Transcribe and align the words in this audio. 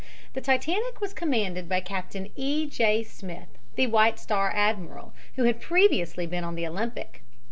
The 0.33 0.41
Titanic 0.41 0.99
was 0.99 1.13
commanded 1.13 1.69
by 1.69 1.79
Captain 1.79 2.31
E. 2.35 2.65
J. 2.67 3.03
Smith, 3.03 3.59
the 3.75 3.85
White 3.85 4.17
Star 4.17 4.51
admiral, 4.55 5.13
who 5.35 5.43
had 5.43 5.61
previously 5.61 6.25
been 6.25 6.43
on 6.43 6.55
the 6.55 6.65
Olympic. 6.65 7.21